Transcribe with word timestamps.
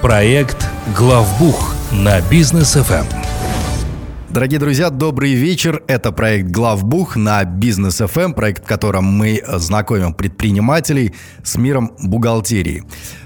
Проект 0.00 0.66
«Главбух» 0.96 1.74
на 1.92 2.18
бизнес 2.30 2.72
ФМ. 2.72 3.04
Дорогие 4.30 4.58
друзья, 4.58 4.88
добрый 4.88 5.34
вечер. 5.34 5.82
Это 5.86 6.12
проект 6.12 6.48
«Главбух» 6.48 7.14
на 7.14 7.44
Бизнес 7.44 7.98
ФМ, 7.98 8.32
проект, 8.32 8.64
в 8.64 8.66
котором 8.66 9.04
мы 9.04 9.42
знакомим 9.46 10.14
предпринимателей 10.14 11.14
с 11.42 11.58
миром 11.58 11.92
бухгалтерии. 12.02 12.84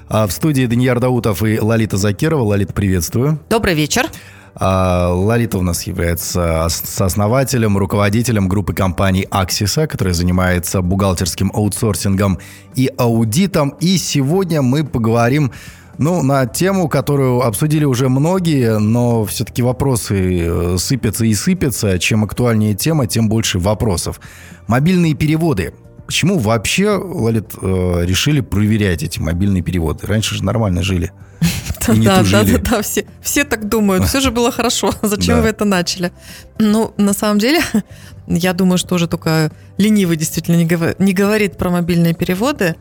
А 0.09 0.27
в 0.27 0.33
студии 0.33 0.67
Данияр 0.67 0.99
Даутов 0.99 1.45
и 1.45 1.61
Лолита 1.61 1.97
Закирова. 1.97 2.43
Лолита, 2.43 2.73
приветствую. 2.73 3.39
Добрый 3.49 3.75
вечер. 3.75 4.11
А, 4.57 5.13
Лолита 5.13 5.57
у 5.59 5.63
нас 5.63 5.85
является 5.85 6.67
сооснователем, 6.69 7.79
руководителем 7.79 8.49
группы 8.49 8.75
компаний 8.75 9.25
Аксиса, 9.31 9.87
которая 9.87 10.15
занимается 10.15 10.83
бухгалтерским 10.83 11.53
аутсорсингом 11.55 12.41
и 12.75 12.91
аудитом. 12.97 13.77
И 13.81 13.97
сегодня 13.99 14.63
мы 14.63 14.85
поговорим 14.85 15.53
ну, 15.99 16.23
на 16.23 16.47
тему, 16.47 16.89
которую 16.89 17.43
обсудили 17.43 17.85
уже 17.85 18.09
многие, 18.09 18.79
но 18.79 19.25
все-таки 19.25 19.63
вопросы 19.63 20.41
э, 20.47 20.77
сыпятся 20.79 21.25
и 21.25 21.35
сыпятся. 21.35 21.99
Чем 21.99 22.25
актуальнее 22.25 22.75
тема, 22.75 23.07
тем 23.07 23.29
больше 23.29 23.59
вопросов. 23.59 24.21
Мобильные 24.67 25.15
переводы. 25.15 25.75
Почему 26.07 26.39
вообще, 26.39 26.91
Лолит, 26.91 27.53
э, 27.61 28.05
решили 28.05 28.41
проверять 28.41 29.03
эти 29.03 29.19
мобильные 29.19 29.63
переводы? 29.63 30.07
Раньше 30.07 30.35
же 30.35 30.45
нормально 30.45 30.83
жили. 30.83 31.13
Да, 31.85 31.95
да, 31.95 32.23
да, 32.23 32.45
да, 32.45 32.59
да, 32.59 32.83
все, 32.83 33.05
все 33.21 33.43
так 33.43 33.69
думают. 33.69 34.05
Все 34.05 34.21
же 34.21 34.31
было 34.31 34.53
хорошо. 34.53 34.93
Зачем 35.03 35.39
да. 35.39 35.43
вы 35.43 35.49
это 35.49 35.65
начали? 35.65 36.13
Ну, 36.61 36.95
на 36.97 37.13
самом 37.13 37.41
деле, 37.41 37.61
я 38.29 38.53
думаю, 38.53 38.79
что 38.79 38.95
уже 38.95 39.09
только 39.09 39.51
ленивый 39.79 40.17
действительно 40.17 40.57
не 40.57 41.13
говорит 41.13 41.57
про 41.57 41.71
мобильные 41.71 42.15
переводы. 42.15 42.77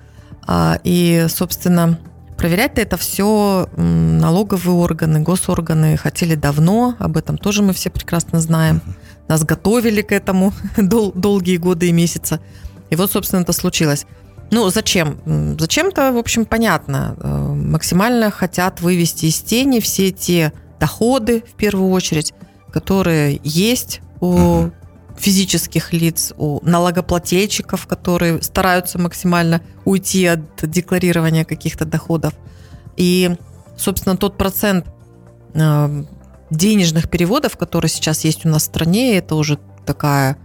А, 0.45 0.79
и, 0.83 1.25
собственно, 1.29 1.97
Проверять-то 2.41 2.81
это 2.81 2.97
все 2.97 3.69
налоговые 3.77 4.75
органы, 4.75 5.19
госорганы 5.19 5.95
хотели 5.95 6.33
давно, 6.33 6.95
об 6.97 7.15
этом 7.15 7.37
тоже 7.37 7.61
мы 7.61 7.71
все 7.71 7.91
прекрасно 7.91 8.41
знаем. 8.41 8.81
Нас 9.27 9.43
готовили 9.43 10.01
к 10.01 10.11
этому 10.11 10.51
дол- 10.77 11.11
долгие 11.11 11.57
годы 11.57 11.89
и 11.89 11.91
месяцы. 11.91 12.39
И 12.89 12.95
вот, 12.95 13.11
собственно, 13.11 13.41
это 13.41 13.53
случилось. 13.53 14.07
Ну, 14.49 14.67
зачем? 14.71 15.19
Зачем-то, 15.59 16.11
в 16.11 16.17
общем, 16.17 16.45
понятно. 16.45 17.15
Э, 17.19 17.53
максимально 17.53 18.31
хотят 18.31 18.81
вывести 18.81 19.27
из 19.27 19.39
тени 19.39 19.79
все 19.79 20.09
те 20.09 20.51
доходы, 20.79 21.43
в 21.47 21.53
первую 21.53 21.91
очередь, 21.91 22.33
которые 22.71 23.39
есть 23.43 24.01
у 24.19 24.71
физических 25.17 25.93
лиц, 25.93 26.33
у 26.37 26.59
налогоплательщиков, 26.63 27.87
которые 27.87 28.41
стараются 28.41 28.99
максимально 28.99 29.61
уйти 29.85 30.25
от 30.25 30.41
декларирования 30.63 31.45
каких-то 31.45 31.85
доходов. 31.85 32.33
И, 32.97 33.35
собственно, 33.77 34.17
тот 34.17 34.37
процент 34.37 34.85
э, 35.53 36.03
денежных 36.49 37.09
переводов, 37.09 37.57
которые 37.57 37.89
сейчас 37.89 38.23
есть 38.23 38.45
у 38.45 38.49
нас 38.49 38.63
в 38.63 38.65
стране, 38.65 39.17
это 39.17 39.35
уже 39.35 39.59
такая 39.85 40.37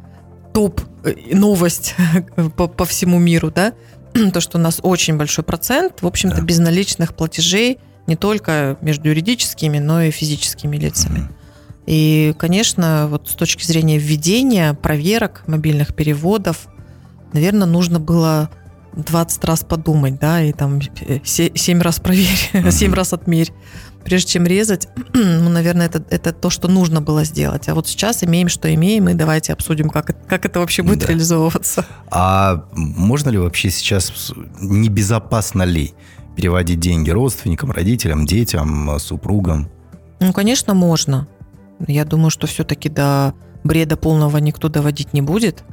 топ-новость 0.54 1.94
по, 2.56 2.66
по 2.66 2.84
всему 2.84 3.18
миру, 3.18 3.50
да, 3.50 3.72
то, 4.32 4.40
что 4.40 4.58
у 4.58 4.60
нас 4.60 4.80
очень 4.82 5.16
большой 5.16 5.44
процент, 5.44 6.02
в 6.02 6.06
общем-то, 6.06 6.36
да. 6.36 6.42
безналичных 6.42 7.14
платежей 7.14 7.78
не 8.06 8.16
только 8.16 8.78
между 8.80 9.08
юридическими, 9.08 9.78
но 9.78 10.02
и 10.02 10.10
физическими 10.10 10.76
лицами. 10.76 11.20
Угу. 11.20 11.28
И, 11.86 12.34
конечно, 12.38 13.06
вот 13.08 13.28
с 13.28 13.34
точки 13.34 13.64
зрения 13.64 13.98
введения, 13.98 14.74
проверок, 14.74 15.44
мобильных 15.46 15.94
переводов, 15.94 16.66
наверное, 17.32 17.66
нужно 17.66 18.00
было 18.00 18.50
20 18.96 19.44
раз 19.44 19.64
подумать, 19.64 20.18
да, 20.18 20.42
и 20.42 20.52
там 20.52 20.80
7 20.82 21.80
раз 21.80 22.00
проверь, 22.00 22.26
uh-huh. 22.52 22.70
7 22.70 22.92
раз 22.92 23.12
отмерь. 23.12 23.52
Прежде 24.04 24.32
чем 24.32 24.46
резать, 24.46 24.88
ну, 25.14 25.48
наверное, 25.48 25.86
это, 25.86 26.04
это 26.10 26.32
то, 26.32 26.48
что 26.48 26.68
нужно 26.68 27.00
было 27.00 27.24
сделать. 27.24 27.68
А 27.68 27.74
вот 27.74 27.88
сейчас 27.88 28.22
имеем, 28.22 28.48
что 28.48 28.72
имеем, 28.72 29.08
и 29.08 29.14
давайте 29.14 29.52
обсудим, 29.52 29.90
как, 29.90 30.26
как 30.28 30.44
это 30.44 30.60
вообще 30.60 30.82
будет 30.82 31.00
да. 31.00 31.06
реализовываться. 31.08 31.84
А 32.10 32.64
можно 32.72 33.30
ли 33.30 33.38
вообще 33.38 33.70
сейчас, 33.70 34.32
небезопасно 34.60 35.64
ли 35.64 35.94
переводить 36.36 36.80
деньги 36.80 37.10
родственникам, 37.10 37.72
родителям, 37.72 38.26
детям, 38.26 38.96
супругам? 38.98 39.68
Ну, 40.20 40.32
конечно, 40.32 40.72
можно. 40.72 41.26
Я 41.86 42.04
думаю, 42.04 42.30
что 42.30 42.46
все-таки 42.46 42.88
до 42.88 43.34
бреда 43.64 43.96
полного 43.96 44.38
никто 44.38 44.68
доводить 44.68 45.12
не 45.12 45.22
будет, 45.22 45.64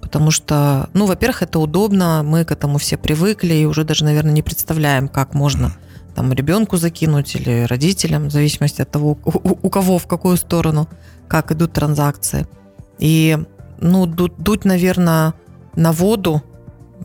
потому 0.00 0.30
что, 0.30 0.88
ну, 0.94 1.06
во-первых, 1.06 1.42
это 1.42 1.58
удобно, 1.58 2.22
мы 2.24 2.44
к 2.44 2.52
этому 2.52 2.78
все 2.78 2.96
привыкли 2.96 3.54
и 3.54 3.66
уже 3.66 3.84
даже, 3.84 4.04
наверное, 4.04 4.32
не 4.32 4.42
представляем, 4.42 5.08
как 5.08 5.34
можно 5.34 5.72
там 6.14 6.32
ребенку 6.32 6.76
закинуть 6.76 7.34
или 7.36 7.64
родителям, 7.64 8.28
в 8.28 8.30
зависимости 8.30 8.82
от 8.82 8.90
того, 8.90 9.18
у, 9.24 9.58
у 9.62 9.70
кого 9.70 9.98
в 9.98 10.06
какую 10.06 10.36
сторону, 10.36 10.88
как 11.28 11.52
идут 11.52 11.72
транзакции. 11.72 12.46
И, 12.98 13.38
ну, 13.78 14.06
дуть, 14.06 14.36
дуть 14.38 14.64
наверное, 14.64 15.34
на 15.76 15.92
воду 15.92 16.42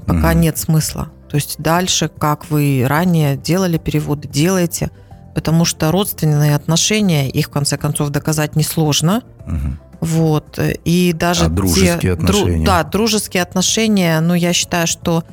пока 0.08 0.34
mm-hmm. 0.34 0.40
нет 0.40 0.58
смысла. 0.58 1.10
То 1.30 1.36
есть 1.36 1.56
дальше, 1.60 2.10
как 2.10 2.50
вы 2.50 2.86
ранее 2.88 3.36
делали 3.38 3.78
переводы, 3.78 4.28
делаете– 4.28 4.90
потому 5.36 5.66
что 5.66 5.92
родственные 5.92 6.56
отношения, 6.56 7.30
их 7.30 7.48
в 7.48 7.50
конце 7.50 7.78
концов 7.78 8.10
доказать 8.10 8.56
несложно. 8.56 9.22
Угу. 9.46 9.78
Вот. 10.02 10.60
И 10.86 11.14
даже 11.14 11.46
а 11.46 11.50
дружеские 11.50 12.00
те, 12.00 12.14
отношения? 12.14 12.56
Дру, 12.56 12.66
да, 12.66 12.84
дружеские 12.84 13.44
отношения, 13.44 14.22
ну, 14.22 14.34
я 14.34 14.54
считаю, 14.54 14.88
что 14.88 15.24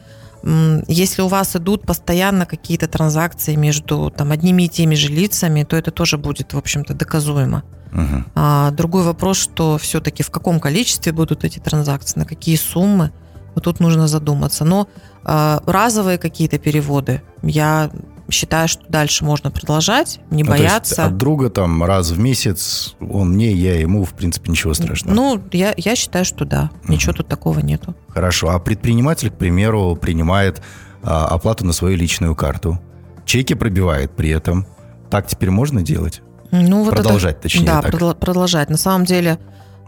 если 0.89 1.23
у 1.23 1.29
вас 1.29 1.55
идут 1.55 1.87
постоянно 1.87 2.47
какие-то 2.47 2.89
транзакции 2.89 3.55
между 3.55 4.11
там, 4.11 4.33
одними 4.33 4.65
и 4.65 4.69
теми 4.69 4.97
же 4.97 5.09
лицами, 5.09 5.63
то 5.63 5.77
это 5.77 5.93
тоже 5.93 6.19
будет, 6.19 6.53
в 6.53 6.59
общем-то, 6.59 6.95
доказуемо. 6.95 7.63
Угу. 7.93 8.25
А, 8.35 8.73
другой 8.73 9.05
вопрос, 9.05 9.39
что 9.39 9.79
все-таки 9.79 10.25
в 10.25 10.31
каком 10.31 10.59
количестве 10.59 11.13
будут 11.13 11.45
эти 11.45 11.61
транзакции, 11.61 12.19
на 12.19 12.25
какие 12.25 12.57
суммы, 12.57 13.13
вот 13.55 13.65
тут 13.65 13.79
нужно 13.79 14.09
задуматься. 14.09 14.65
Но 14.65 14.89
а, 15.23 15.63
разовые 15.65 16.19
какие-то 16.19 16.59
переводы, 16.59 17.23
я 17.43 17.91
считаю, 18.31 18.69
что 18.69 18.85
дальше 18.89 19.25
можно 19.25 19.51
продолжать, 19.51 20.21
не 20.31 20.43
ну, 20.43 20.51
бояться. 20.51 21.07
от 21.07 21.17
друга 21.17 21.51
там 21.51 21.83
раз 21.85 22.11
в 22.11 22.19
месяц, 22.19 22.95
он 23.01 23.31
мне, 23.31 23.53
я 23.53 23.79
ему, 23.79 24.05
в 24.05 24.13
принципе, 24.15 24.51
ничего 24.51 24.75
страшного. 24.75 25.15
Ну, 25.15 25.43
я, 25.53 25.75
я 25.77 25.97
считаю, 25.97 26.25
что 26.25 26.45
да, 26.45 26.71
ничего 26.89 27.13
тут 27.13 27.29
такого 27.29 27.61
нету. 27.61 27.95
Хорошо, 28.09 28.51
а 28.51 28.59
предприниматель, 28.59 29.31
к 29.31 29.35
примеру, 29.35 29.97
принимает 29.97 30.63
а, 31.03 31.27
оплату 31.27 31.67
на 31.67 31.73
свою 31.73 31.97
личную 31.97 32.35
карту, 32.35 32.81
чеки 33.25 33.55
пробивает 33.55 34.13
при 34.13 34.31
этом. 34.31 34.67
Так 35.11 35.27
теперь 35.27 35.51
можно 35.51 35.83
делать? 35.83 36.23
Ну, 36.51 36.85
вот 36.85 36.95
продолжать, 36.95 37.35
это, 37.35 37.43
точнее. 37.43 37.67
Да, 37.67 37.83
так. 37.83 38.19
продолжать. 38.19 38.71
На 38.71 38.77
самом 38.77 39.07
деле, 39.07 39.39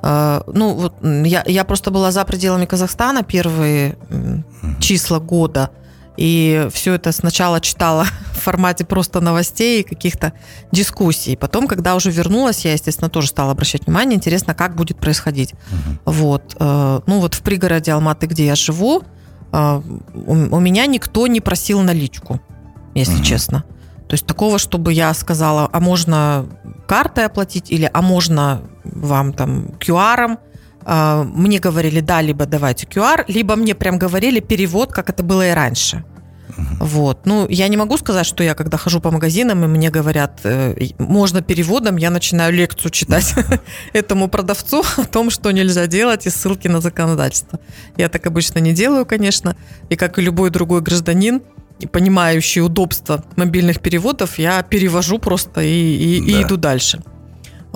э, 0.02 0.40
ну, 0.46 0.74
вот 0.74 0.94
я, 1.02 1.44
я 1.46 1.64
просто 1.64 1.90
была 1.90 2.10
за 2.10 2.24
пределами 2.24 2.64
Казахстана 2.64 3.22
первые 3.22 3.96
угу. 4.10 4.80
числа 4.80 5.18
года– 5.18 5.70
и 6.16 6.68
все 6.72 6.94
это 6.94 7.12
сначала 7.12 7.60
читала 7.60 8.06
в 8.32 8.38
формате 8.38 8.84
просто 8.84 9.20
новостей 9.20 9.80
и 9.80 9.84
каких-то 9.84 10.32
дискуссий. 10.72 11.36
Потом, 11.36 11.66
когда 11.66 11.94
уже 11.94 12.10
вернулась, 12.10 12.64
я, 12.64 12.72
естественно, 12.72 13.10
тоже 13.10 13.28
стала 13.28 13.52
обращать 13.52 13.86
внимание. 13.86 14.16
Интересно, 14.16 14.54
как 14.54 14.76
будет 14.76 14.98
происходить. 14.98 15.52
Угу. 15.52 16.12
Вот. 16.12 16.56
Э, 16.58 17.00
ну 17.06 17.20
вот 17.20 17.34
в 17.34 17.42
пригороде 17.42 17.92
Алматы, 17.92 18.26
где 18.26 18.46
я 18.46 18.54
живу, 18.54 19.02
э, 19.52 19.82
у 20.14 20.60
меня 20.60 20.86
никто 20.86 21.26
не 21.26 21.40
просил 21.40 21.82
наличку, 21.82 22.40
если 22.94 23.16
угу. 23.16 23.24
честно. 23.24 23.64
То 24.08 24.14
есть 24.14 24.26
такого, 24.26 24.58
чтобы 24.58 24.92
я 24.92 25.12
сказала, 25.14 25.68
а 25.72 25.80
можно 25.80 26.46
картой 26.86 27.24
оплатить 27.24 27.70
или 27.70 27.90
а 27.92 28.02
можно 28.02 28.62
вам 28.84 29.32
там 29.32 29.70
QR-ом, 29.80 30.38
мне 30.86 31.58
говорили, 31.58 32.00
да, 32.00 32.22
либо 32.22 32.46
давайте 32.46 32.86
QR, 32.86 33.24
либо 33.28 33.56
мне 33.56 33.74
прям 33.74 33.98
говорили 33.98 34.40
перевод, 34.40 34.92
как 34.92 35.10
это 35.10 35.22
было 35.22 35.48
и 35.48 35.52
раньше. 35.52 36.04
Вот. 36.80 37.26
Ну, 37.26 37.46
я 37.48 37.68
не 37.68 37.76
могу 37.76 37.96
сказать, 37.96 38.26
что 38.26 38.44
я, 38.44 38.54
когда 38.54 38.76
хожу 38.76 39.00
по 39.00 39.10
магазинам, 39.10 39.64
и 39.64 39.66
мне 39.66 39.90
говорят, 39.90 40.40
э, 40.44 40.74
можно 40.98 41.42
переводом, 41.42 41.96
я 41.96 42.10
начинаю 42.10 42.52
лекцию 42.52 42.90
читать 42.90 43.34
этому 43.92 44.28
продавцу 44.28 44.84
о 44.96 45.04
том, 45.04 45.30
что 45.30 45.50
нельзя 45.50 45.86
делать, 45.86 46.26
и 46.26 46.30
ссылки 46.30 46.68
на 46.68 46.80
законодательство. 46.80 47.58
Я 47.96 48.08
так 48.08 48.26
обычно 48.26 48.58
не 48.60 48.72
делаю, 48.72 49.06
конечно. 49.06 49.56
И 49.88 49.96
как 49.96 50.18
и 50.18 50.22
любой 50.22 50.50
другой 50.50 50.80
гражданин, 50.80 51.42
понимающий 51.90 52.62
удобство 52.62 53.24
мобильных 53.36 53.80
переводов, 53.80 54.38
я 54.38 54.62
перевожу 54.62 55.18
просто 55.18 55.60
и, 55.60 55.96
и, 55.96 56.20
да. 56.20 56.38
и 56.38 56.42
иду 56.42 56.56
дальше. 56.56 57.02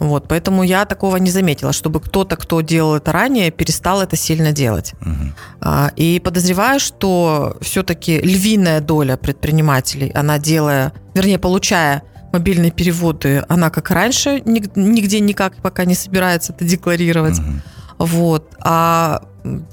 Вот, 0.01 0.29
поэтому 0.29 0.63
я 0.63 0.85
такого 0.85 1.17
не 1.17 1.31
заметила, 1.33 1.73
чтобы 1.73 1.99
кто-то, 2.01 2.37
кто 2.37 2.61
делал 2.61 2.95
это 2.95 3.11
ранее, 3.11 3.51
перестал 3.51 4.01
это 4.01 4.15
сильно 4.15 4.53
делать. 4.53 4.95
Угу. 5.01 5.73
И 5.97 6.21
подозреваю, 6.25 6.79
что 6.79 7.57
все-таки 7.61 8.21
львиная 8.21 8.81
доля 8.81 9.17
предпринимателей, 9.17 10.13
она 10.15 10.39
делая, 10.39 10.93
вернее, 11.15 11.41
получая 11.41 12.05
мобильные 12.33 12.71
переводы, 12.71 13.43
она 13.49 13.71
как 13.71 13.91
раньше 13.91 14.41
нигде 14.45 15.19
никак 15.19 15.57
пока 15.57 15.85
не 15.85 15.97
собирается 15.97 16.53
это 16.53 16.65
декларировать. 16.65 17.41
Угу. 17.41 18.07
Вот. 18.07 18.53
А 18.61 19.23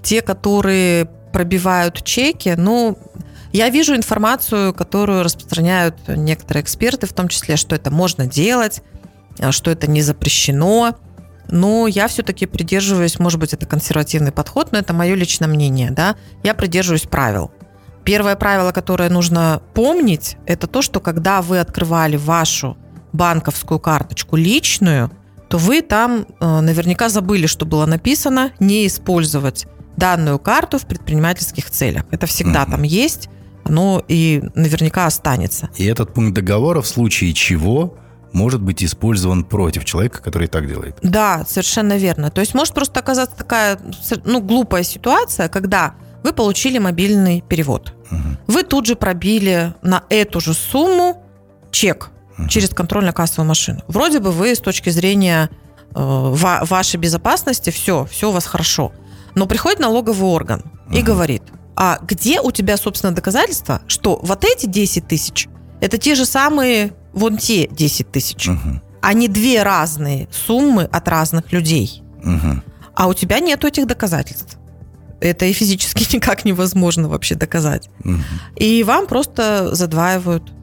те, 0.01 0.23
которые 0.23 1.05
пробивают 1.33 2.03
чеки, 2.03 2.55
ну, 2.57 2.97
Я 3.55 3.69
вижу 3.69 3.95
информацию, 3.95 4.73
которую 4.73 5.23
распространяют 5.23 5.95
некоторые 6.09 6.61
эксперты, 6.61 7.07
в 7.07 7.13
том 7.13 7.29
числе, 7.29 7.55
что 7.55 7.73
это 7.73 7.89
можно 7.89 8.27
делать, 8.27 8.81
что 9.51 9.71
это 9.71 9.87
не 9.87 10.01
запрещено. 10.01 10.95
Но 11.47 11.87
я 11.87 12.07
все-таки 12.07 12.45
придерживаюсь, 12.45 13.19
может 13.19 13.39
быть, 13.39 13.53
это 13.53 13.65
консервативный 13.65 14.31
подход, 14.31 14.71
но 14.71 14.79
это 14.79 14.93
мое 14.93 15.15
личное 15.15 15.47
мнение, 15.47 15.91
да. 15.91 16.15
Я 16.43 16.53
придерживаюсь 16.53 17.03
правил. 17.03 17.51
Первое 18.03 18.35
правило, 18.35 18.71
которое 18.71 19.09
нужно 19.09 19.61
помнить, 19.73 20.37
это 20.45 20.67
то, 20.67 20.81
что 20.81 20.99
когда 20.99 21.41
вы 21.41 21.59
открывали 21.59 22.17
вашу 22.17 22.77
банковскую 23.13 23.79
карточку 23.79 24.35
личную, 24.35 25.11
то 25.49 25.57
вы 25.57 25.81
там 25.81 26.25
э, 26.39 26.59
наверняка 26.61 27.09
забыли, 27.09 27.47
что 27.47 27.65
было 27.65 27.85
написано, 27.85 28.51
не 28.59 28.87
использовать 28.87 29.67
данную 29.97 30.39
карту 30.39 30.77
в 30.77 30.85
предпринимательских 30.85 31.69
целях. 31.69 32.03
Это 32.11 32.27
всегда 32.27 32.63
угу. 32.63 32.71
там 32.71 32.83
есть, 32.83 33.29
оно 33.63 34.03
и 34.07 34.43
наверняка 34.53 35.05
останется. 35.05 35.69
И 35.75 35.85
этот 35.85 36.13
пункт 36.13 36.33
договора 36.33 36.81
в 36.81 36.87
случае 36.87 37.33
чего 37.33 37.97
может 38.33 38.61
быть 38.61 38.83
использован 38.83 39.43
против 39.43 39.85
человека, 39.85 40.21
который 40.21 40.47
так 40.47 40.67
делает. 40.67 40.97
Да, 41.01 41.45
совершенно 41.47 41.97
верно. 41.97 42.29
То 42.31 42.41
есть 42.41 42.53
может 42.53 42.73
просто 42.73 42.99
оказаться 42.99 43.35
такая 43.35 43.79
ну, 44.23 44.41
глупая 44.41 44.83
ситуация, 44.83 45.47
когда 45.49 45.95
вы 46.23 46.33
получили 46.33 46.77
мобильный 46.77 47.41
перевод. 47.41 47.93
Угу. 48.11 48.37
Вы 48.47 48.63
тут 48.63 48.85
же 48.87 48.95
пробили 48.95 49.73
на 49.81 50.03
эту 50.09 50.39
же 50.39 50.53
сумму 50.53 51.23
чек 51.71 52.09
угу. 52.37 52.47
через 52.47 52.69
контрольно-кассовую 52.69 53.47
машину. 53.47 53.81
Вроде 53.87 54.19
бы 54.19 54.31
вы 54.31 54.55
с 54.55 54.59
точки 54.59 54.89
зрения 54.89 55.49
э, 55.93 55.95
вашей 55.95 56.97
безопасности 56.97 57.69
все, 57.69 58.05
все 58.05 58.29
у 58.29 58.31
вас 58.31 58.45
хорошо. 58.45 58.91
Но 59.35 59.45
приходит 59.45 59.79
налоговый 59.79 60.25
орган 60.29 60.63
угу. 60.87 60.95
и 60.95 61.01
говорит, 61.01 61.43
а 61.75 61.99
где 62.01 62.39
у 62.41 62.51
тебя, 62.51 62.77
собственно, 62.77 63.13
доказательства, 63.13 63.81
что 63.87 64.19
вот 64.23 64.45
эти 64.45 64.65
10 64.65 65.07
тысяч 65.07 65.47
это 65.81 65.97
те 65.97 66.15
же 66.15 66.25
самые 66.25 66.93
вон 67.15 67.37
те 67.37 67.67
10 67.67 68.11
тысяч. 68.11 68.47
Угу. 68.47 68.81
Они 69.01 69.27
две 69.27 69.63
разные 69.63 70.27
суммы 70.31 70.83
от 70.83 71.07
разных 71.07 71.51
людей. 71.51 72.03
Угу. 72.23 72.61
А 72.95 73.07
у 73.07 73.13
тебя 73.13 73.39
нет 73.39 73.63
этих 73.65 73.87
доказательств. 73.87 74.57
Это 75.21 75.45
и 75.45 75.53
физически 75.53 76.15
никак 76.15 76.45
невозможно 76.45 77.07
вообще 77.07 77.35
доказать. 77.35 77.89
Угу. 78.03 78.17
И 78.57 78.83
вам 78.83 79.07
просто 79.07 79.73
задваивают 79.73 80.53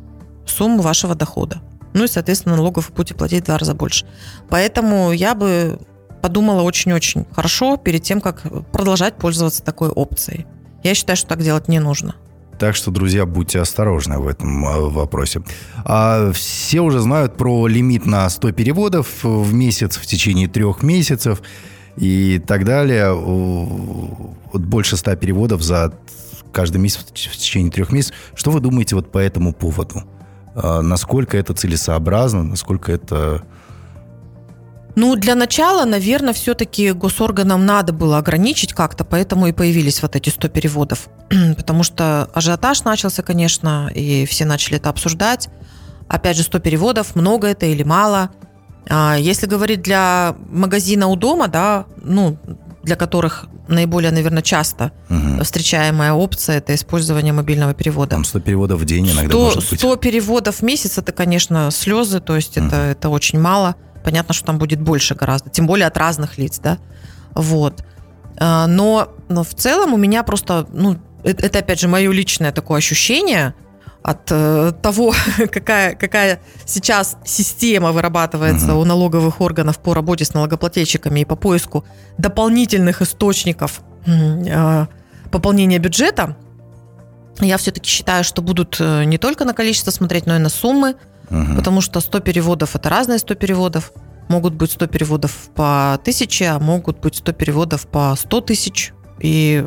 сумму 0.47 0.83
вашего 0.83 1.15
дохода. 1.15 1.63
Ну 1.95 2.05
и, 2.05 2.09
соответственно, 2.09 2.57
налогов 2.57 2.89
вы 2.89 2.95
будете 2.95 3.15
платить 3.15 3.43
в 3.43 3.47
два 3.47 3.59
раза 3.59 3.75
больше. 3.75 4.07
Поэтому 4.49 5.13
я 5.13 5.35
бы 5.35 5.79
подумала 6.23 6.63
очень-очень 6.63 7.27
хорошо 7.33 7.77
перед 7.77 8.03
тем, 8.03 8.21
как 8.21 8.43
продолжать 8.71 9.17
пользоваться 9.17 9.63
такой 9.63 9.89
опцией. 9.89 10.47
Я 10.83 10.95
считаю, 10.95 11.17
что 11.17 11.29
так 11.29 11.43
делать 11.43 11.69
не 11.69 11.81
нужно. 11.81 12.15
Так 12.63 12.77
что, 12.77 12.93
друзья, 12.93 13.27
будьте 13.27 13.59
осторожны 13.59 14.19
в 14.19 14.29
этом 14.29 14.65
а, 14.65 14.79
вопросе. 14.83 15.43
А 15.85 16.31
все 16.31 16.81
уже 16.81 17.01
знают 17.01 17.37
про 17.37 17.67
лимит 17.67 18.07
на 18.07 18.31
100 18.31 18.53
переводов 18.53 19.25
в 19.25 19.53
месяц 19.53 19.97
в 19.97 20.07
течение 20.07 20.47
трех 20.47 20.85
месяцев 20.85 21.43
и 21.97 22.41
так 22.47 22.65
далее. 22.65 23.15
Вот 23.15 24.61
больше 24.61 24.97
100 24.97 25.17
переводов 25.17 25.61
за 25.61 25.93
каждый 26.53 26.77
месяц 26.77 27.01
в 27.01 27.37
течение 27.37 27.73
трех 27.73 27.91
месяцев. 27.91 28.15
Что 28.37 28.53
вы 28.53 28.61
думаете 28.61 28.95
вот 28.95 29.11
по 29.11 29.19
этому 29.19 29.53
поводу? 29.53 30.05
А, 30.55 30.83
насколько 30.83 31.37
это 31.37 31.55
целесообразно, 31.55 32.45
насколько 32.45 32.93
это 32.93 33.43
ну, 34.95 35.17
для 35.17 35.35
начала, 35.35 35.85
наверное, 35.85 36.35
все-таки 36.35 36.93
госорганам 36.93 37.65
надо 37.65 37.93
было 37.93 38.19
ограничить 38.19 38.75
как-то, 38.75 39.05
поэтому 39.05 39.47
и 39.47 39.53
появились 39.53 40.03
вот 40.03 40.17
эти 40.17 40.29
100 40.29 40.49
переводов. 40.49 41.09
Потому 41.57 41.83
что 41.83 42.29
ажиотаж 42.35 42.85
начался, 42.85 43.23
конечно, 43.23 43.91
и 43.95 44.27
все 44.27 44.45
начали 44.45 44.77
это 44.77 44.91
обсуждать. 44.91 45.49
Опять 46.09 46.37
же, 46.37 46.43
100 46.43 46.59
переводов, 46.59 47.17
много 47.17 47.47
это 47.47 47.67
или 47.67 47.83
мало. 47.83 48.31
А 48.89 49.17
если 49.17 49.47
говорить 49.47 49.81
для 49.81 50.37
магазина 50.51 51.07
у 51.07 51.17
дома, 51.17 51.49
да, 51.49 51.87
ну, 52.03 52.37
для 52.83 52.97
которых 52.97 53.47
наиболее, 53.69 54.11
наверное, 54.11 54.43
часто 54.43 54.93
угу. 55.09 55.43
встречаемая 55.43 56.13
опция– 56.13 56.57
это 56.59 56.75
использование 56.75 57.33
мобильного 57.33 57.73
перевода. 57.73 58.11
Там 58.11 58.25
100 58.25 58.41
переводов 58.41 58.81
в 58.81 58.85
день 58.85 59.07
иногда 59.07 59.31
100, 59.31 59.41
может 59.41 59.71
быть. 59.71 59.79
100 59.81 59.97
переводов 59.97 60.57
в 60.57 60.63
месяц– 60.63 60.99
это, 60.99 61.13
конечно, 61.13 61.71
слезы, 61.71 62.21
то 62.21 62.37
есть 62.37 62.59
угу. 62.59 62.67
это, 62.67 62.77
это 62.77 63.09
очень 63.09 63.41
мало– 63.41 63.77
понятно, 64.05 64.35
что 64.35 64.47
там 64.47 64.59
будет 64.59 64.81
больше 64.81 65.15
гораздо, 65.15 65.51
тем 65.51 65.67
более 65.67 65.87
от 65.87 65.97
разных 65.97 66.39
лиц, 66.39 66.59
да, 66.59 66.79
вот. 67.35 67.85
А, 68.39 68.67
но, 68.67 69.13
но 69.29 69.45
в 69.45 69.55
целом 69.55 69.95
у 69.95 69.97
меня 69.97 70.23
просто, 70.23 70.67
ну, 70.73 70.99
это, 71.23 71.47
это 71.47 71.59
опять 71.61 71.81
же 71.81 71.89
мое 71.89 72.11
личное 72.13 72.53
такое 72.53 72.79
ощущение 72.79 73.55
от 74.03 74.31
э, 74.31 74.73
того, 74.83 75.15
какая, 75.51 75.95
какая 75.95 76.41
сейчас 76.67 77.17
система 77.25 77.93
вырабатывается 77.93 78.75
у 78.75 78.85
налоговых 78.85 79.41
органов 79.41 79.79
по 79.79 79.95
работе 79.95 80.25
с 80.25 80.35
налогоплательщиками 80.35 81.21
и 81.21 81.25
по 81.25 81.37
поиску 81.37 81.85
дополнительных 82.19 83.01
источников 83.01 83.81
э, 84.07 84.87
пополнения 85.31 85.79
бюджета. 85.79 86.37
Я 87.41 87.57
все-таки 87.57 87.89
считаю, 87.89 88.25
что 88.25 88.43
будут 88.43 88.77
э, 88.81 89.05
не 89.05 89.19
только 89.19 89.45
на 89.45 89.55
количество 89.55 89.91
смотреть, 89.91 90.27
но 90.27 90.37
и 90.37 90.39
на 90.39 90.49
суммы. 90.49 90.97
Угу. 91.31 91.57
Потому 91.57 91.81
что 91.81 92.01
100 92.01 92.21
переводов– 92.21 92.75
это 92.77 92.89
разные 92.89 93.19
100 93.19 93.35
переводов. 93.35 93.93
Могут 94.29 94.55
быть 94.55 94.73
100 94.73 94.87
переводов 94.87 95.33
по 95.55 95.99
тысяче, 96.05 96.47
а 96.47 96.59
могут 96.59 97.01
быть 97.01 97.17
100 97.17 97.33
переводов 97.33 97.87
по 97.87 98.15
100 98.17 98.41
тысяч. 98.43 98.93
И 99.19 99.65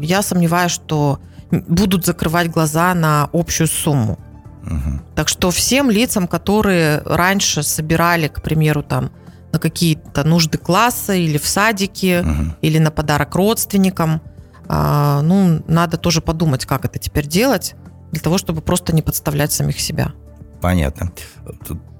я 0.00 0.22
сомневаюсь, 0.22 0.72
что 0.72 1.18
будут 1.50 2.04
закрывать 2.04 2.50
глаза 2.50 2.94
на 2.94 3.28
общую 3.32 3.66
сумму. 3.66 4.18
Угу. 4.64 5.00
Так 5.14 5.28
что 5.28 5.50
всем 5.50 5.90
лицам, 5.90 6.26
которые 6.26 7.00
раньше 7.04 7.62
собирали, 7.62 8.28
к 8.28 8.42
примеру, 8.42 8.82
там 8.82 9.10
на 9.52 9.58
какие-то 9.58 10.22
нужды 10.24 10.58
класса 10.58 11.14
или 11.14 11.38
в 11.38 11.46
садике, 11.46 12.20
угу. 12.20 12.54
или 12.60 12.78
на 12.78 12.90
подарок 12.90 13.34
родственникам, 13.34 14.20
а, 14.68 15.22
ну, 15.22 15.62
надо 15.66 15.96
тоже 15.96 16.20
подумать, 16.20 16.64
как 16.64 16.84
это 16.84 16.98
теперь 16.98 17.26
делать, 17.26 17.74
для 18.12 18.20
того, 18.20 18.38
чтобы 18.38 18.60
просто 18.60 18.94
не 18.94 19.02
подставлять 19.02 19.52
самих 19.52 19.80
себя. 19.80 20.12
Понятно. 20.60 21.12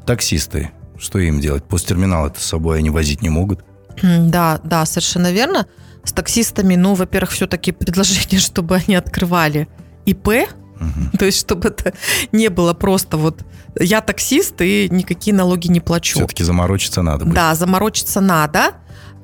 Таксисты, 0.07 0.71
что 0.99 1.19
им 1.19 1.41
делать? 1.41 1.65
Посттерминал 1.65 2.27
это 2.27 2.41
с 2.41 2.45
собой 2.45 2.79
они 2.79 2.91
возить 2.91 3.23
не 3.23 3.29
могут? 3.29 3.65
Да, 4.03 4.61
да, 4.65 4.87
совершенно 4.87 5.33
верно. 5.33 5.67
С 6.05 6.12
таксистами, 6.12 6.77
ну, 6.77 6.95
во-первых, 6.95 7.31
все-таки 7.31 7.73
предложение, 7.73 8.41
чтобы 8.41 8.77
они 8.77 8.95
открывали 8.95 9.69
ИП, 10.07 10.29
угу. 10.29 11.19
то 11.19 11.25
есть 11.27 11.39
чтобы 11.39 11.69
это 11.69 11.93
не 12.33 12.49
было 12.49 12.73
просто 12.73 13.17
вот 13.17 13.45
я 13.79 14.01
таксист 14.01 14.61
и 14.61 14.89
никакие 14.91 15.35
налоги 15.35 15.69
не 15.69 15.81
плачу. 15.81 16.19
Все-таки 16.19 16.43
заморочиться 16.43 17.03
надо. 17.03 17.25
Будет. 17.25 17.34
Да, 17.34 17.55
заморочиться 17.55 18.20
надо. 18.20 18.73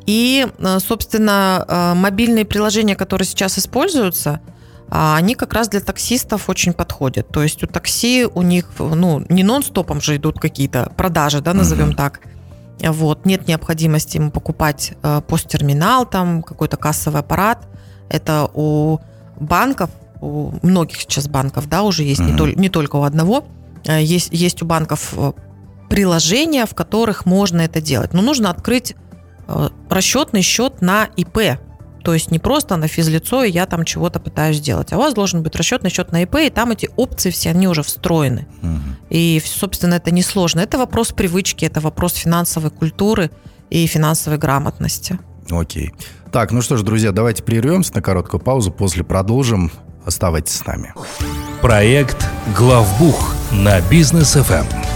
И, 0.06 0.46
э, 0.58 0.78
собственно, 0.78 1.64
э, 1.66 1.94
мобильные 1.94 2.44
приложения, 2.44 2.94
которые 2.94 3.26
сейчас 3.26 3.58
используются, 3.58 4.40
они 4.88 5.34
как 5.34 5.52
раз 5.52 5.68
для 5.68 5.80
таксистов 5.80 6.48
очень 6.48 6.72
подходят. 6.72 7.28
То 7.28 7.42
есть 7.42 7.62
у 7.62 7.66
такси 7.66 8.26
у 8.32 8.42
них 8.42 8.70
ну, 8.78 9.24
не 9.28 9.42
нон-стопом 9.42 10.00
же 10.00 10.16
идут 10.16 10.38
какие-то 10.38 10.92
продажи, 10.96 11.40
да, 11.40 11.54
назовем 11.54 11.90
uh-huh. 11.90 11.96
так. 11.96 12.20
Вот, 12.80 13.24
нет 13.24 13.48
необходимости 13.48 14.18
ему 14.18 14.30
покупать 14.30 14.92
э, 15.02 15.22
посттерминал, 15.26 16.06
там 16.06 16.42
какой-то 16.42 16.76
кассовый 16.76 17.20
аппарат. 17.20 17.66
Это 18.10 18.48
у 18.54 19.00
банков, 19.40 19.90
у 20.20 20.52
многих 20.62 21.00
сейчас 21.00 21.26
банков, 21.26 21.68
да, 21.68 21.82
уже 21.82 22.04
есть, 22.04 22.20
uh-huh. 22.20 22.32
не, 22.32 22.38
тол- 22.38 22.54
не 22.54 22.68
только 22.68 22.96
у 22.96 23.02
одного, 23.02 23.46
э, 23.84 24.02
есть, 24.02 24.28
есть 24.30 24.62
у 24.62 24.66
банков 24.66 25.14
э, 25.16 25.32
приложения, 25.88 26.66
в 26.66 26.74
которых 26.74 27.26
можно 27.26 27.62
это 27.62 27.80
делать. 27.80 28.12
Но 28.12 28.22
нужно 28.22 28.50
открыть 28.50 28.94
расчетный 29.88 30.42
счет 30.42 30.82
на 30.82 31.04
ИП, 31.16 31.60
то 32.06 32.14
есть 32.14 32.30
не 32.30 32.38
просто 32.38 32.76
на 32.76 32.86
физлицо, 32.86 33.42
и 33.42 33.50
я 33.50 33.66
там 33.66 33.84
чего-то 33.84 34.20
пытаюсь 34.20 34.58
сделать. 34.58 34.92
А 34.92 34.96
у 34.96 35.00
вас 35.00 35.12
должен 35.12 35.42
быть 35.42 35.56
расчетный 35.56 35.90
счет 35.90 36.12
на 36.12 36.22
ИП, 36.22 36.36
и 36.36 36.50
там 36.50 36.70
эти 36.70 36.88
опции 36.94 37.30
все, 37.30 37.50
они 37.50 37.66
уже 37.66 37.82
встроены. 37.82 38.46
Угу. 38.62 38.80
И, 39.10 39.42
собственно, 39.44 39.94
это 39.94 40.12
несложно. 40.12 40.60
Это 40.60 40.78
вопрос 40.78 41.10
привычки, 41.10 41.64
это 41.64 41.80
вопрос 41.80 42.14
финансовой 42.14 42.70
культуры 42.70 43.32
и 43.70 43.84
финансовой 43.88 44.38
грамотности. 44.38 45.18
Окей. 45.50 45.92
Так, 46.30 46.52
ну 46.52 46.62
что 46.62 46.76
ж, 46.76 46.84
друзья, 46.84 47.10
давайте 47.10 47.42
прервемся 47.42 47.92
на 47.92 48.02
короткую 48.02 48.40
паузу, 48.40 48.70
после 48.70 49.02
продолжим. 49.02 49.72
Оставайтесь 50.04 50.54
с 50.54 50.64
нами. 50.64 50.94
Проект 51.60 52.24
«Главбух» 52.56 53.34
на 53.50 53.80
бизнес 53.80 54.36
FM. 54.36 54.95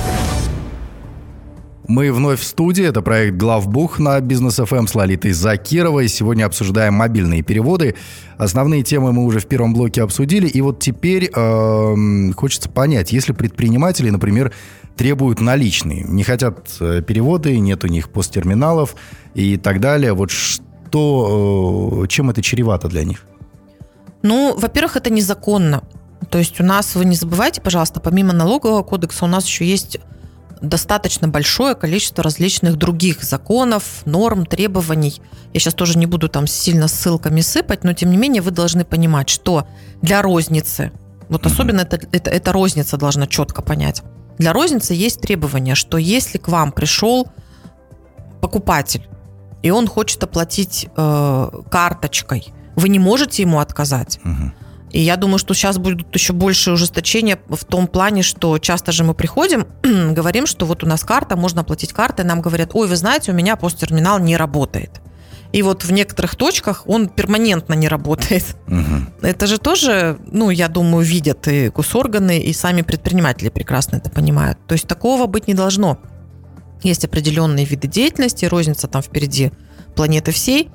Мы 1.90 2.12
вновь 2.12 2.38
в 2.38 2.44
студии. 2.44 2.84
Это 2.84 3.02
проект 3.02 3.36
«Главбух» 3.36 3.98
на 3.98 4.20
Бизнес 4.20 4.60
ФМ 4.64 4.86
с 4.86 4.94
Лолитой 4.94 5.32
Закировой. 5.32 6.06
Сегодня 6.06 6.44
обсуждаем 6.44 6.94
мобильные 6.94 7.42
переводы. 7.42 7.96
Основные 8.38 8.84
темы 8.84 9.12
мы 9.12 9.24
уже 9.24 9.40
в 9.40 9.46
первом 9.46 9.74
блоке 9.74 10.02
обсудили. 10.04 10.46
И 10.46 10.60
вот 10.60 10.78
теперь 10.78 11.28
э, 11.34 12.32
хочется 12.36 12.68
понять, 12.68 13.10
если 13.10 13.32
предприниматели, 13.32 14.08
например, 14.08 14.52
требуют 14.96 15.40
наличные, 15.40 16.04
не 16.04 16.22
хотят 16.22 16.76
э, 16.78 17.02
переводы, 17.02 17.58
нет 17.58 17.82
у 17.82 17.88
них 17.88 18.10
посттерминалов 18.10 18.94
и 19.34 19.56
так 19.56 19.80
далее, 19.80 20.12
вот 20.12 20.30
что, 20.30 22.04
э, 22.04 22.06
чем 22.06 22.30
это 22.30 22.40
чревато 22.40 22.86
для 22.86 23.02
них? 23.02 23.26
Ну, 24.22 24.54
во-первых, 24.56 24.96
это 24.96 25.10
незаконно. 25.10 25.82
То 26.30 26.38
есть 26.38 26.60
у 26.60 26.62
нас, 26.62 26.94
вы 26.94 27.04
не 27.04 27.16
забывайте, 27.16 27.60
пожалуйста, 27.60 27.98
помимо 27.98 28.32
налогового 28.32 28.84
кодекса 28.84 29.24
у 29.24 29.28
нас 29.28 29.44
еще 29.44 29.64
есть 29.64 29.98
достаточно 30.60 31.28
большое 31.28 31.74
количество 31.74 32.22
различных 32.22 32.76
других 32.76 33.22
законов, 33.22 34.02
норм, 34.04 34.46
требований. 34.46 35.20
Я 35.52 35.60
сейчас 35.60 35.74
тоже 35.74 35.98
не 35.98 36.06
буду 36.06 36.28
там 36.28 36.46
сильно 36.46 36.88
ссылками 36.88 37.40
сыпать, 37.40 37.84
но 37.84 37.92
тем 37.92 38.10
не 38.10 38.16
менее 38.16 38.42
вы 38.42 38.50
должны 38.50 38.84
понимать, 38.84 39.28
что 39.28 39.66
для 40.02 40.22
розницы, 40.22 40.92
вот 41.28 41.46
особенно 41.46 41.80
это, 41.80 42.00
это, 42.12 42.30
это 42.30 42.52
розница 42.52 42.96
должна 42.96 43.26
четко 43.26 43.62
понять, 43.62 44.02
для 44.38 44.52
розницы 44.52 44.94
есть 44.94 45.20
требования, 45.20 45.74
что 45.74 45.98
если 45.98 46.38
к 46.38 46.48
вам 46.48 46.72
пришел 46.72 47.28
покупатель, 48.40 49.06
и 49.62 49.70
он 49.70 49.86
хочет 49.86 50.22
оплатить 50.22 50.88
э, 50.96 51.50
карточкой, 51.70 52.52
вы 52.76 52.88
не 52.88 52.98
можете 52.98 53.42
ему 53.42 53.60
отказать. 53.60 54.18
Мгм. 54.22 54.54
И 54.90 55.00
я 55.00 55.16
думаю, 55.16 55.38
что 55.38 55.54
сейчас 55.54 55.78
будут 55.78 56.14
еще 56.14 56.32
больше 56.32 56.72
ужесточения 56.72 57.38
в 57.48 57.64
том 57.64 57.86
плане, 57.86 58.22
что 58.22 58.58
часто 58.58 58.92
же 58.92 59.04
мы 59.04 59.14
приходим, 59.14 59.66
говорим, 59.82 60.46
что 60.46 60.66
вот 60.66 60.82
у 60.82 60.86
нас 60.86 61.04
карта, 61.04 61.36
можно 61.36 61.60
оплатить 61.60 61.92
картой, 61.92 62.24
нам 62.24 62.40
говорят, 62.40 62.70
ой, 62.74 62.88
вы 62.88 62.96
знаете, 62.96 63.30
у 63.30 63.34
меня 63.34 63.56
посттерминал 63.56 64.18
не 64.18 64.36
работает. 64.36 65.00
И 65.52 65.62
вот 65.62 65.84
в 65.84 65.90
некоторых 65.90 66.36
точках 66.36 66.84
он 66.86 67.08
перманентно 67.08 67.74
не 67.74 67.88
работает. 67.88 68.56
Мгм. 68.66 69.12
Это 69.20 69.46
же 69.46 69.58
тоже, 69.58 70.18
ну, 70.30 70.50
я 70.50 70.68
думаю, 70.68 71.04
видят 71.04 71.48
и 71.48 71.70
госорганы, 71.70 72.38
и 72.38 72.52
сами 72.52 72.82
предприниматели 72.82 73.48
прекрасно 73.48 73.96
это 73.96 74.10
понимают. 74.10 74.58
То 74.66 74.74
есть 74.74 74.86
такого 74.86 75.26
быть 75.26 75.48
не 75.48 75.54
должно. 75.54 75.98
Есть 76.82 77.04
определенные 77.04 77.64
виды 77.64 77.88
деятельности, 77.88 78.44
розница 78.44 78.86
там 78.86 79.02
впереди 79.02 79.50
планеты 79.96 80.30
всей, 80.30 80.70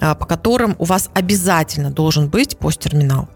а, 0.00 0.14
по 0.14 0.26
которым 0.26 0.76
у 0.78 0.84
вас 0.84 1.10
обязательно 1.12 1.90
должен 1.90 2.30
быть 2.30 2.56
посттерминал. 2.56 3.28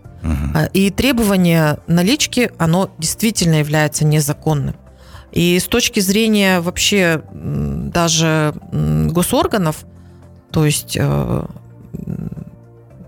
А, 0.54 0.64
И 0.72 0.90
требование 0.90 1.78
налички, 1.86 2.50
оно 2.58 2.90
действительно 2.98 3.56
является 3.56 4.04
незаконным. 4.04 4.74
И 5.32 5.58
с 5.58 5.64
точки 5.64 6.00
зрения 6.00 6.60
вообще 6.60 7.22
даже 7.32 8.54
госорганов, 8.72 9.84
то 10.50 10.64
есть 10.64 10.96
э, 10.98 11.44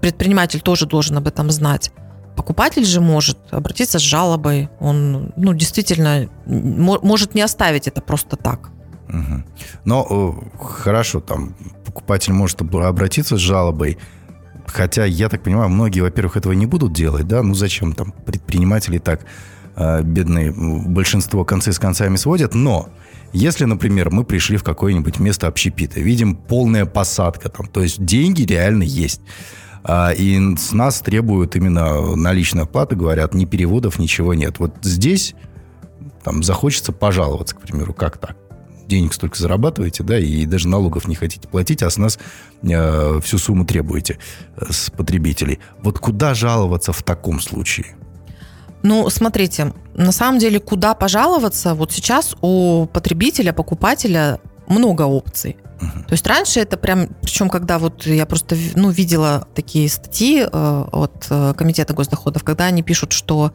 предприниматель 0.01 0.61
тоже 0.61 0.87
должен 0.87 1.17
об 1.17 1.27
этом 1.27 1.51
знать. 1.51 1.91
Покупатель 2.37 2.85
же 2.85 3.01
может 3.01 3.39
обратиться 3.51 3.99
с 3.99 4.03
жалобой. 4.03 4.69
Он, 4.79 5.33
ну, 5.37 5.55
действительно, 5.55 6.29
мо- 6.47 7.01
может 7.03 7.35
не 7.35 7.41
оставить 7.43 7.89
это 7.89 8.03
просто 8.03 8.37
так. 8.37 8.71
Мгм. 9.09 9.45
Но 9.85 10.07
э, 10.11 10.59
хорошо, 10.63 11.21
там 11.21 11.55
покупатель 11.85 12.33
может 12.33 12.61
об- 12.61 12.77
обратиться 12.77 13.37
с 13.37 13.41
жалобой, 13.41 13.99
хотя, 14.67 15.05
я 15.05 15.29
так 15.29 15.43
понимаю, 15.43 15.69
многие, 15.69 16.01
во-первых, 16.01 16.37
этого 16.37 16.53
не 16.53 16.67
будут 16.67 16.93
делать, 16.93 17.27
да, 17.27 17.43
ну 17.43 17.55
зачем 17.55 17.93
там 17.93 18.13
предприниматели 18.13 18.99
так 18.99 19.25
э, 19.77 20.03
бедные, 20.03 20.53
большинство 20.53 21.45
концы 21.45 21.73
с 21.73 21.79
концами 21.79 22.17
сводят, 22.17 22.55
но 22.55 22.89
если, 23.33 23.65
например, 23.65 24.11
мы 24.11 24.25
пришли 24.25 24.57
в 24.57 24.65
какое-нибудь 24.65 25.19
место 25.19 25.47
общепита, 25.47 26.01
видим 26.01 26.37
полная 26.37 26.87
посадка 26.87 27.49
там, 27.49 27.67
то 27.67 27.83
есть 27.83 28.05
деньги 28.05 28.43
реально 28.43 28.85
есть, 28.85 29.21
а, 29.89 30.11
и 30.11 30.57
с 30.57 30.73
нас 30.73 31.01
требуют 31.01 31.55
именно 31.55 32.17
наличной 32.17 32.65
оплаты, 32.65 32.97
говорят, 32.97 33.35
ни 33.35 33.45
переводов, 33.45 34.01
ничего 34.01 34.35
нет. 34.35 34.59
Вот 34.59 34.75
здесь 34.83 35.35
там 36.25 36.43
захочется 36.43 36.93
пожаловаться, 36.93 37.55
к 37.55 37.61
примеру, 37.61 37.95
как 37.95 38.19
так? 38.19 38.37
Денег 38.88 39.14
столько 39.14 39.37
зарабатываете, 39.38 40.02
да, 40.02 40.19
и 40.19 40.47
даже 40.47 40.69
налогов 40.69 41.09
не 41.09 41.14
хотите 41.14 41.49
платить, 41.49 41.83
а 41.83 41.90
с 41.90 41.97
нас 41.97 42.19
э, 42.62 43.21
всю 43.23 43.38
сумму 43.38 43.64
требуете 43.64 44.19
э, 44.57 44.66
с 44.71 44.90
потребителей. 44.90 45.59
Вот 45.83 45.99
куда 45.99 46.35
жаловаться 46.35 46.93
в 46.93 47.02
таком 47.02 47.40
случае? 47.40 47.97
Ну, 48.83 49.11
смотрите, 49.11 49.73
на 49.95 50.12
самом 50.12 50.38
деле, 50.38 50.61
куда 50.61 50.95
пожаловаться, 50.95 51.75
вот 51.75 51.90
сейчас 51.90 52.37
у 52.40 52.87
потребителя, 52.87 53.52
покупателя 53.52 54.38
много 54.69 55.02
опций. 55.02 55.57
То 55.81 56.12
есть 56.12 56.26
раньше 56.26 56.61
это 56.61 56.76
прям, 56.76 57.09
причем 57.21 57.50
когда 57.50 57.78
вот 57.78 58.07
я 58.07 58.25
просто 58.25 58.57
ну, 58.76 58.90
видела 58.90 59.47
такие 59.55 59.88
статьи 59.90 60.40
э, 60.40 60.85
от 60.93 61.26
э, 61.28 61.55
Комитета 61.55 61.93
госдоходов, 61.93 62.45
когда 62.45 62.64
они 62.64 62.83
пишут, 62.83 63.12
что 63.12 63.52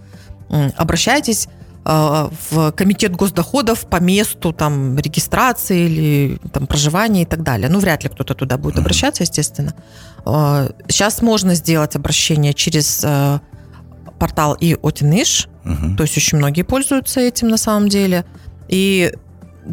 м, 0.49 0.71
обращайтесь 0.77 1.47
э, 1.47 1.60
в 1.83 2.71
Комитет 2.73 3.15
госдоходов 3.15 3.85
по 3.89 3.97
месту 3.99 4.53
там 4.53 4.97
регистрации 4.99 5.79
или 5.85 6.39
там 6.53 6.67
проживания 6.67 7.23
и 7.23 7.25
так 7.25 7.41
далее. 7.41 7.69
Ну, 7.69 7.79
вряд 7.79 8.03
ли 8.03 8.09
кто-то 8.09 8.35
туда 8.35 8.57
будет 8.57 8.77
обращаться, 8.77 9.23
естественно. 9.23 9.73
Э, 10.25 10.69
Сейчас 10.87 11.21
можно 11.23 11.55
сделать 11.55 11.95
обращение 11.95 12.53
через 12.53 13.01
э, 13.03 13.39
портал 14.19 14.53
и 14.53 14.77
Отиниш, 14.83 15.47
Мгм. 15.63 15.95
то 15.97 16.03
есть 16.03 16.15
очень 16.17 16.37
многие 16.37 16.61
пользуются 16.63 17.19
этим 17.19 17.47
на 17.49 17.57
самом 17.57 17.89
деле. 17.89 18.25
И 18.67 19.11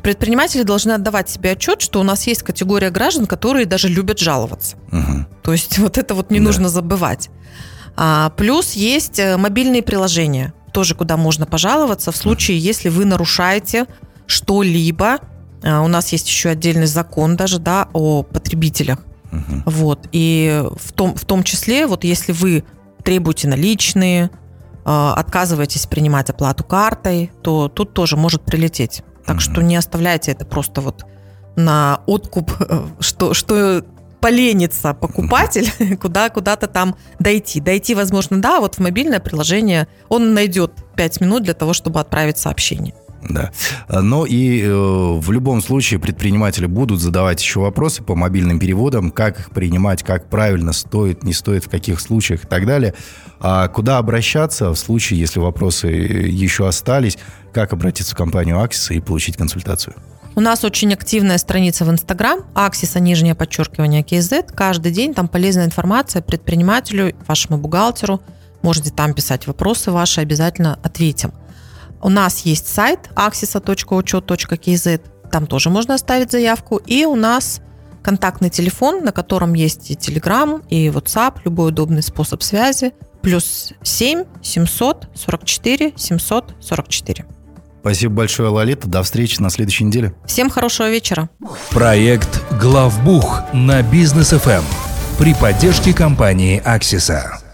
предприниматели 0.02 0.62
должны 0.62 0.92
отдавать 0.92 1.28
себе 1.28 1.52
отчет, 1.52 1.82
что 1.82 2.00
у 2.00 2.02
нас 2.02 2.26
есть 2.26 2.42
категория 2.42 2.90
граждан, 2.90 3.26
которые 3.26 3.66
даже 3.66 3.88
любят 3.88 4.18
жаловаться. 4.18 4.76
Мгм. 4.90 5.26
То 5.42 5.52
есть 5.52 5.78
вот 5.78 5.98
это 5.98 6.14
вот 6.14 6.30
не 6.30 6.38
Да. 6.40 6.44
нужно 6.46 6.68
забывать. 6.70 7.28
А, 7.96 8.30
плюс 8.36 8.72
есть 8.72 9.18
э, 9.18 9.36
мобильные 9.36 9.82
приложения, 9.82 10.52
тоже 10.72 10.94
куда 10.94 11.16
можно 11.16 11.46
пожаловаться 11.46 12.12
в 12.12 12.16
случае, 12.16 12.58
если 12.58 12.88
вы 12.88 13.04
нарушаете 13.04 13.87
что-либо. 14.26 15.18
А, 15.62 15.82
У 15.82 15.88
нас 15.88 16.12
есть 16.12 16.28
еще 16.28 16.50
отдельный 16.50 16.87
закон 16.87 17.37
даже, 17.37 17.58
да, 17.58 17.88
о 17.92 18.22
потребителях. 18.22 18.98
Мгм. 19.30 19.62
Вот. 19.66 20.08
И 20.12 20.62
в 20.78 20.92
том, 20.92 21.14
в 21.14 21.25
том 21.25 21.42
числе, 21.42 21.87
вот 21.87 22.04
если 22.04 22.32
вы 22.32 22.64
требуете 23.04 23.48
наличные, 23.48 24.30
э, 24.84 25.12
отказываетесь 25.16 25.87
принимать 25.87 26.30
оплату 26.30 26.64
картой, 26.64 27.30
то 27.42 27.68
тут 27.68 27.92
тоже 27.94 28.16
может 28.16 28.42
прилететь. 28.42 29.02
Так 29.26 29.37
Мгм. 29.37 29.40
что 29.40 29.62
не 29.62 29.76
оставляйте 29.76 30.32
это 30.32 30.46
просто 30.46 30.80
вот 30.80 31.04
на 31.56 32.00
откуп, 32.06 32.52
что, 33.00 33.34
что 33.34 33.84
поленится 34.20 34.94
покупатель, 34.94 35.96
куда 36.00 36.28
куда-то 36.30 36.66
там 36.66 36.96
дойти. 37.18 37.60
Дойти, 37.60 37.94
возможно, 37.94 38.40
да, 38.40 38.60
вот 38.60 38.76
в 38.76 38.78
мобильное 38.78 39.20
приложение 39.20 39.88
он 40.08 40.34
найдет 40.34 40.72
5 40.96 41.20
минут 41.20 41.42
для 41.42 41.54
того, 41.54 41.72
чтобы 41.72 42.00
отправить 42.00 42.38
сообщение. 42.38 42.94
Да. 43.28 43.50
Но 43.88 44.26
и 44.26 44.62
э, 44.62 44.68
в 44.70 45.30
любом 45.32 45.60
случае 45.60 45.98
предприниматели 45.98 46.66
будут 46.66 47.00
задавать 47.00 47.42
еще 47.42 47.60
вопросы 47.60 48.02
по 48.02 48.14
мобильным 48.14 48.58
переводам, 48.58 49.10
как 49.10 49.40
их 49.40 49.50
принимать, 49.50 50.02
как 50.02 50.30
правильно 50.30 50.72
стоит, 50.72 51.25
не 51.25 51.32
стоит, 51.32 51.64
в 51.64 51.68
каких 51.68 52.00
случаях 52.00 52.44
и 52.44 52.46
так 52.46 52.66
далее. 52.66 52.94
А 53.40 53.68
куда 53.68 53.98
обращаться 53.98 54.70
в 54.70 54.76
случае, 54.76 55.18
если 55.18 55.40
вопросы 55.40 55.88
еще 55.88 56.68
остались, 56.68 57.18
как 57.52 57.72
обратиться 57.72 58.14
в 58.14 58.18
компанию 58.18 58.60
Аксис 58.60 58.92
и 58.92 59.00
получить 59.00 59.37
консультацию? 59.37 59.94
У 60.35 60.40
нас 60.40 60.62
очень 60.62 60.92
активная 60.92 61.38
страница 61.38 61.85
в 61.85 61.90
Инстаграм, 61.90 62.44
Аксиса, 62.54 63.00
нижнее 63.00 63.35
подчеркивание, 63.35 64.02
KZ. 64.02 64.54
Каждый 64.54 64.92
день 64.92 65.14
там 65.14 65.26
полезная 65.28 65.64
информация 65.64 66.23
предпринимателю, 66.23 67.14
вашему 67.26 67.58
бухгалтеру. 67.58 68.20
Можете 68.62 68.90
там 68.90 69.14
писать 69.14 69.47
вопросы 69.47 69.90
ваши, 69.90 70.20
обязательно 70.20 70.78
ответим. 70.82 71.32
У 72.00 72.08
нас 72.08 72.40
есть 72.40 72.68
сайт 72.68 73.11
axisa.учет.kz, 73.16 75.00
там 75.30 75.47
тоже 75.47 75.70
можно 75.70 75.94
оставить 75.94 76.30
заявку. 76.30 76.76
И 76.76 77.04
у 77.04 77.16
нас 77.16 77.61
контактный 78.02 78.50
телефон, 78.50 79.04
на 79.04 79.12
котором 79.12 79.54
есть 79.54 79.90
и 79.90 79.94
Telegram, 79.94 80.64
и 80.68 80.88
WhatsApp, 80.88 81.40
любой 81.44 81.70
удобный 81.70 82.02
способ 82.02 82.42
связи. 82.42 82.92
Плюс 83.23 83.73
7 83.82 84.25
744 84.42 85.92
744. 85.97 87.38
Спасибо 87.80 88.14
большое, 88.14 88.49
Лолита. 88.49 88.88
До 88.88 89.02
встречи 89.02 89.40
на 89.40 89.50
следующей 89.50 89.85
неделе. 89.85 90.14
Всем 90.26 90.50
хорошего 90.50 90.90
вечера. 90.90 91.28
Проект 91.70 92.42
«Главбух» 92.61 93.40
на 93.52 93.82
Бизнес 93.82 94.30
ФМ 94.30 94.64
при 95.18 95.35
поддержке 95.35 95.92
компании 95.94 96.61
«Аксиса». 96.64 97.47